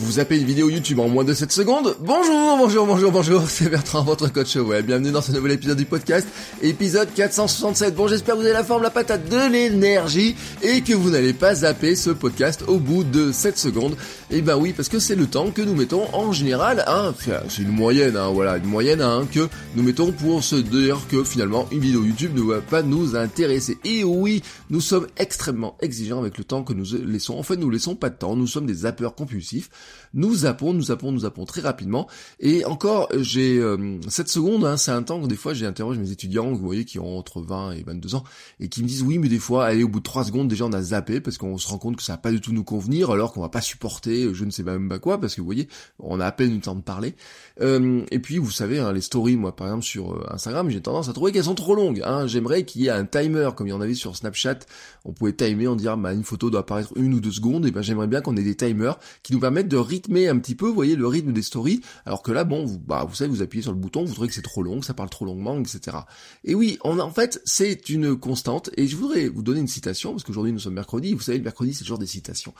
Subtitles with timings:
[0.00, 3.68] Vous zappez une vidéo YouTube en moins de 7 secondes Bonjour, bonjour, bonjour, bonjour, c'est
[3.68, 4.86] Bertrand, votre coach web.
[4.86, 6.24] Bienvenue dans ce nouvel épisode du podcast,
[6.62, 7.96] épisode 467.
[7.96, 11.32] Bon, j'espère que vous avez la forme, la patate, de l'énergie et que vous n'allez
[11.32, 13.96] pas zapper ce podcast au bout de 7 secondes.
[14.30, 17.12] Et ben oui, parce que c'est le temps que nous mettons en général, hein,
[17.48, 21.24] c'est une moyenne, hein, voilà, une moyenne hein, que nous mettons pour se dire que
[21.24, 23.78] finalement une vidéo YouTube ne va pas nous intéresser.
[23.84, 27.36] Et oui, nous sommes extrêmement exigeants avec le temps que nous laissons.
[27.36, 29.70] En fait, nous laissons pas de temps, nous sommes des zappeurs compulsifs.
[30.14, 32.08] Nous zappons, nous zappons, nous zappons très rapidement.
[32.40, 36.00] Et encore, j'ai 7 euh, secondes, hein, c'est un temps que des fois j'ai interrogé
[36.00, 38.24] mes étudiants, vous voyez, qui ont entre 20 et 22 ans,
[38.60, 40.64] et qui me disent oui, mais des fois, allez, au bout de 3 secondes, déjà
[40.64, 42.64] on a zappé, parce qu'on se rend compte que ça va pas du tout nous
[42.64, 45.46] convenir, alors qu'on va pas supporter je ne sais même pas quoi, parce que vous
[45.46, 47.14] voyez, on a à peine eu le temps de parler.
[47.60, 50.80] Euh, et puis, vous savez, hein, les stories, moi par exemple sur euh, Instagram, j'ai
[50.80, 52.02] tendance à trouver qu'elles sont trop longues.
[52.04, 52.26] Hein.
[52.26, 54.60] J'aimerais qu'il y ait un timer, comme il y en avait sur Snapchat,
[55.04, 57.70] on pouvait timer, on dirait, bah, une photo doit apparaître une ou deux secondes, et
[57.70, 60.66] ben j'aimerais bien qu'on ait des timers qui nous permettent de rythmer un petit peu,
[60.66, 63.42] vous voyez, le rythme des stories, alors que là, bon, vous, bah, vous savez, vous
[63.42, 65.58] appuyez sur le bouton, vous trouvez que c'est trop long, que ça parle trop longuement,
[65.58, 65.98] etc.
[66.44, 70.12] Et oui, on en fait, c'est une constante, et je voudrais vous donner une citation,
[70.12, 72.54] parce qu'aujourd'hui nous sommes mercredi, vous savez, le mercredi c'est le jour des citations.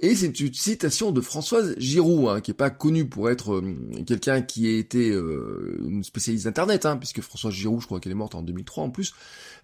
[0.00, 3.74] Et c'est une citation de Françoise Giroud, hein, qui est pas connue pour être euh,
[4.06, 8.12] quelqu'un qui a été euh, une spécialiste d'internet, hein, puisque Françoise Giroud, je crois qu'elle
[8.12, 9.14] est morte en 2003 en plus.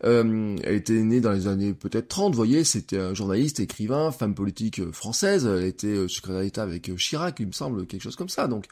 [0.05, 4.11] Euh, elle était née dans les années peut-être 30, vous voyez, c'était un journaliste, écrivain,
[4.13, 8.29] femme politique française, elle était secrétaire d'État avec Chirac, il me semble, quelque chose comme
[8.29, 8.47] ça.
[8.47, 8.67] Donc,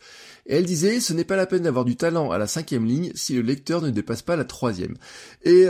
[0.46, 3.12] et elle disait, ce n'est pas la peine d'avoir du talent à la cinquième ligne
[3.14, 4.96] si le lecteur ne dépasse pas la troisième.
[5.44, 5.66] Et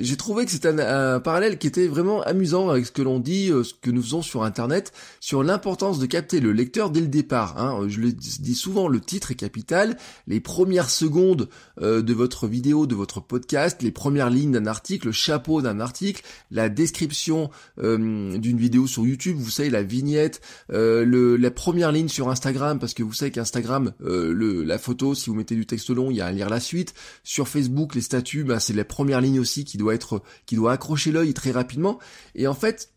[0.00, 3.48] j'ai trouvé que c'était un, parallèle qui était vraiment amusant avec ce que l'on dit,
[3.48, 7.58] ce que nous faisons sur Internet, sur l'importance de capter le lecteur dès le départ.
[7.58, 7.86] Hein.
[7.88, 9.96] Je le dis souvent, le titre est capital,
[10.26, 11.48] les premières secondes
[11.80, 15.80] euh, de votre vidéo, de votre podcast, les premières lignes d'un article, le chapeau d'un
[15.80, 20.40] article, la description euh, d'une vidéo sur YouTube, vous savez, la vignette,
[20.72, 25.14] euh, le, la première ligne sur Instagram, parce que vous savez qu'Instagram, le, la photo,
[25.14, 26.94] si vous mettez du texte long, il y a à lire la suite.
[27.22, 30.72] Sur Facebook, les statuts, bah, c'est la première ligne aussi qui doit être, qui doit
[30.72, 31.98] accrocher l'œil très rapidement.
[32.34, 32.94] Et en fait,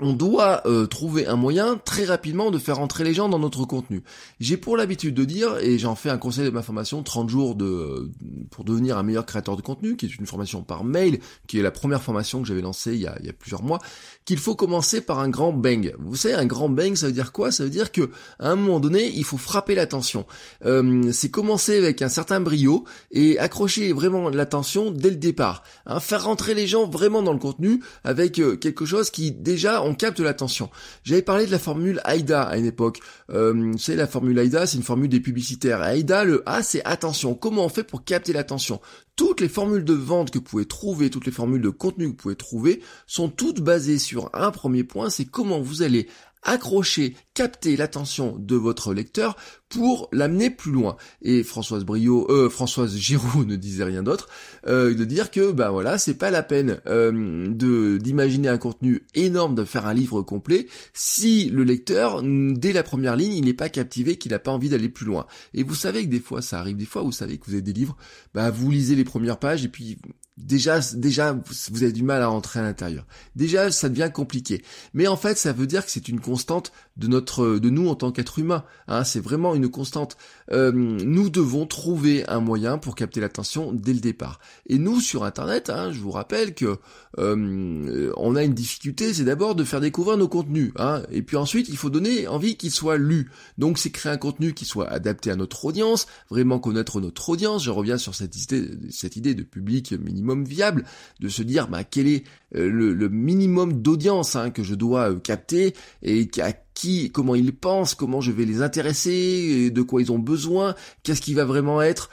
[0.00, 3.64] on doit euh, trouver un moyen très rapidement de faire entrer les gens dans notre
[3.64, 4.02] contenu.
[4.40, 7.54] J'ai pour l'habitude de dire, et j'en fais un conseil de ma formation, 30 jours
[7.54, 8.10] de
[8.50, 11.62] pour devenir un meilleur créateur de contenu, qui est une formation par mail, qui est
[11.62, 13.78] la première formation que j'avais lancée il y, a, il y a plusieurs mois,
[14.24, 15.94] qu'il faut commencer par un grand bang.
[15.98, 17.52] Vous savez, un grand bang, ça veut dire quoi?
[17.52, 20.26] Ça veut dire que à un moment donné, il faut frapper l'attention.
[20.64, 25.62] Euh, c'est commencer avec un certain brio et accrocher vraiment l'attention dès le départ.
[25.86, 29.73] Hein, faire rentrer les gens vraiment dans le contenu avec euh, quelque chose qui déjà
[29.82, 30.70] on capte l'attention.
[31.02, 33.00] J'avais parlé de la formule AIDA à une époque.
[33.30, 35.82] Euh, savez, la formule AIDA, c'est une formule des publicitaires.
[35.82, 37.34] AIDA, le A, c'est attention.
[37.34, 38.80] Comment on fait pour capter l'attention?
[39.16, 42.10] Toutes les formules de vente que vous pouvez trouver, toutes les formules de contenu que
[42.10, 46.08] vous pouvez trouver, sont toutes basées sur un premier point, c'est comment vous allez
[46.44, 49.36] accrocher, capter l'attention de votre lecteur
[49.74, 50.96] pour l'amener plus loin.
[51.20, 54.28] Et Françoise Brio, euh, Françoise Giroud ne disait rien d'autre,
[54.68, 59.02] euh, de dire que bah voilà, c'est pas la peine euh, de d'imaginer un contenu
[59.16, 63.52] énorme, de faire un livre complet, si le lecteur, dès la première ligne, il n'est
[63.52, 65.26] pas captivé, qu'il n'a pas envie d'aller plus loin.
[65.54, 67.62] Et vous savez que des fois, ça arrive des fois, vous savez que vous avez
[67.62, 67.96] des livres,
[68.32, 69.98] bah vous lisez les premières pages et puis
[70.36, 71.38] déjà, déjà,
[71.70, 73.06] vous avez du mal à rentrer à l'intérieur.
[73.36, 74.62] Déjà, ça devient compliqué.
[74.92, 77.94] Mais en fait, ça veut dire que c'est une constante de notre, de nous en
[77.94, 78.64] tant qu'être humain.
[78.88, 80.16] Hein, c'est vraiment une constante.
[80.52, 84.40] Euh, nous devons trouver un moyen pour capter l'attention dès le départ.
[84.66, 86.78] Et nous, sur Internet, hein, je vous rappelle que
[87.18, 90.72] euh, on a une difficulté, c'est d'abord de faire découvrir nos contenus.
[90.76, 93.30] Hein, et puis ensuite, il faut donner envie qu'ils soient lus.
[93.58, 97.64] Donc, c'est créer un contenu qui soit adapté à notre audience, vraiment connaître notre audience.
[97.64, 100.84] Je reviens sur cette idée, de public minimum viable,
[101.20, 102.24] de se dire bah, quel est
[102.56, 107.94] euh, le, minimum d'audience hein, que je dois capter et à qui, comment ils pensent,
[107.94, 112.10] comment je vais les intéresser, de quoi ils ont besoin, qu'est-ce qui va vraiment être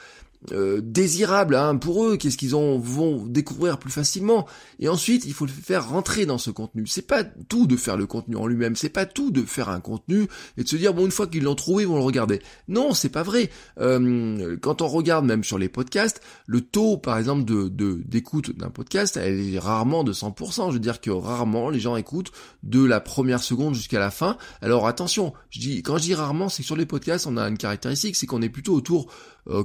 [0.50, 4.46] euh, désirable hein, pour eux, qu'est-ce qu'ils vont découvrir plus facilement.
[4.80, 6.84] Et ensuite, il faut le faire rentrer dans ce contenu.
[6.88, 9.78] C'est pas tout de faire le contenu en lui-même, c'est pas tout de faire un
[9.78, 12.42] contenu et de se dire bon une fois qu'ils l'ont trouvé, ils vont le regarder.
[12.66, 13.50] Non, c'est pas vrai.
[13.78, 17.68] Euh, quand on regarde même sur les podcasts, le taux par exemple de
[18.04, 20.68] d'écoute d'un podcast, elle est rarement de 100%.
[20.68, 22.32] Je veux dire que rarement les gens écoutent
[22.64, 24.36] de la première seconde jusqu'à la fin.
[24.60, 27.46] Alors attention, je dis quand je dis rarement, c'est que sur les podcasts, on a
[27.48, 29.06] une caractéristique, c'est qu'on est plutôt autour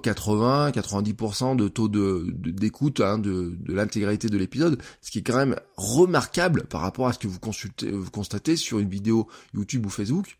[0.04, 5.20] 80, euh, 90% de taux de d'écoute hein, de, de l'intégralité de l'épisode, ce qui
[5.20, 9.86] est quand même remarquable par rapport à ce que vous constatez sur une vidéo YouTube
[9.86, 10.38] ou Facebook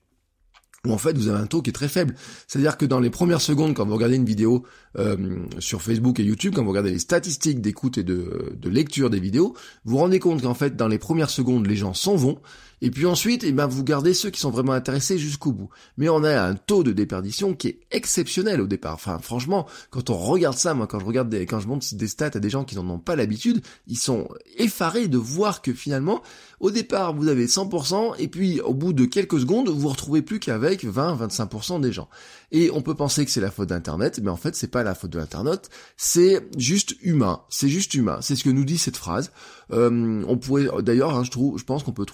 [0.86, 2.16] où en fait vous avez un taux qui est très faible.
[2.48, 4.64] C'est-à-dire que dans les premières secondes, quand vous regardez une vidéo
[4.98, 5.18] euh,
[5.60, 9.20] sur Facebook et YouTube, quand vous regardez les statistiques d'écoute et de, de lecture des
[9.20, 12.40] vidéos, vous vous rendez compte qu'en fait dans les premières secondes, les gens s'en vont,
[12.82, 15.70] et puis ensuite, eh ben, vous gardez ceux qui sont vraiment intéressés jusqu'au bout.
[15.98, 18.94] Mais on a un taux de déperdition qui est exceptionnel au départ.
[18.94, 22.08] Enfin, franchement, quand on regarde ça, moi, quand je regarde des, quand je montre des
[22.08, 25.74] stats à des gens qui n'en ont pas l'habitude, ils sont effarés de voir que
[25.74, 26.22] finalement,
[26.60, 30.22] au départ, vous avez 100%, et puis au bout de quelques secondes, vous vous retrouvez
[30.22, 32.10] plus qu'avec 20-25% des gens.
[32.52, 34.96] Et on peut penser que c'est la faute d'Internet, mais en fait, c'est pas la
[34.96, 37.42] faute de l'Internet, c'est juste humain.
[37.50, 38.20] C'est juste humain.
[38.22, 39.32] C'est ce que nous dit cette phrase.
[39.72, 42.06] Euh, on pourrait, d'ailleurs, hein, je trouve, je pense qu'on peut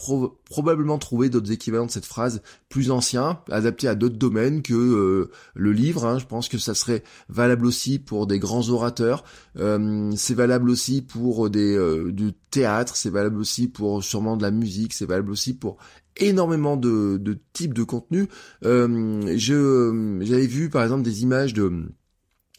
[0.46, 5.32] probablement trouver d'autres équivalents de cette phrase plus anciens, adaptés à d'autres domaines que euh,
[5.54, 6.06] le livre.
[6.06, 6.20] Hein.
[6.20, 9.24] Je pense que ça serait valable aussi pour des grands orateurs.
[9.58, 11.74] Euh, c'est valable aussi pour des
[12.12, 12.96] du théâtre.
[12.96, 14.94] C'est valable aussi pour sûrement de la musique.
[14.94, 15.78] C'est valable aussi pour
[16.18, 18.28] énormément de, de types de contenus.
[18.62, 21.88] je j'avais vu par exemple des images de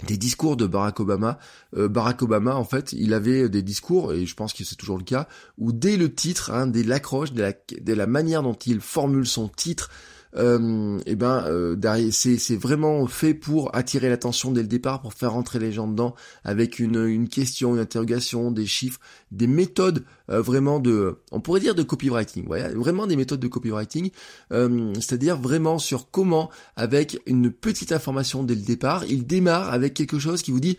[0.02, 1.38] des discours de Barack Obama.
[1.76, 4.98] Euh, Barack Obama, en fait, il avait des discours, et je pense que c'est toujours
[4.98, 9.26] le cas, où dès le titre, hein, dès l'accroche, dès la, manière dont il formule
[9.26, 9.90] son titre,
[10.36, 11.76] euh, et eh ben euh,
[12.10, 16.14] c'est vraiment fait pour attirer l'attention dès le départ, pour faire rentrer les gens dedans
[16.42, 19.00] avec une, une question, une interrogation, des chiffres,
[19.30, 24.10] des méthodes euh, vraiment de, on pourrait dire de copywriting, vraiment des méthodes de copywriting,
[24.52, 29.92] euh, c'est-à-dire vraiment sur comment, avec une petite information dès le départ, il démarre avec
[29.92, 30.78] quelque chose qui vous dit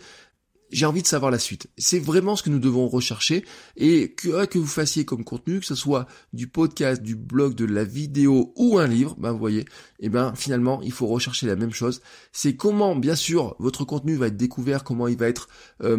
[0.70, 1.68] j'ai envie de savoir la suite.
[1.78, 3.44] C'est vraiment ce que nous devons rechercher
[3.76, 7.64] et que, que vous fassiez comme contenu, que ce soit du podcast, du blog, de
[7.64, 11.46] la vidéo ou un livre, ben vous voyez, et eh ben finalement il faut rechercher
[11.46, 12.00] la même chose.
[12.32, 15.48] C'est comment, bien sûr, votre contenu va être découvert, comment il va être,
[15.82, 15.96] euh,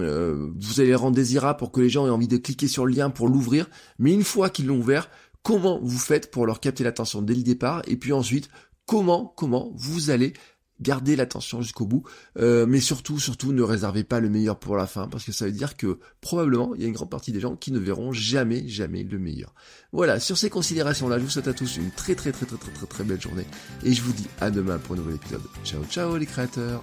[0.00, 2.86] euh, vous allez le rendre désirable pour que les gens aient envie de cliquer sur
[2.86, 3.68] le lien pour l'ouvrir.
[3.98, 5.10] Mais une fois qu'ils l'ont ouvert,
[5.42, 7.82] comment vous faites pour leur capter l'attention dès le départ?
[7.86, 8.48] Et puis ensuite
[8.86, 10.32] comment comment vous allez
[10.80, 12.02] gardez l'attention jusqu'au bout,
[12.38, 15.46] euh, mais surtout, surtout, ne réservez pas le meilleur pour la fin, parce que ça
[15.46, 18.12] veut dire que probablement, il y a une grande partie des gens qui ne verront
[18.12, 19.54] jamais, jamais le meilleur.
[19.92, 22.72] Voilà, sur ces considérations-là, je vous souhaite à tous une très très très très très
[22.72, 23.46] très très belle journée,
[23.84, 25.42] et je vous dis à demain pour un nouvel épisode.
[25.64, 26.82] Ciao ciao les créateurs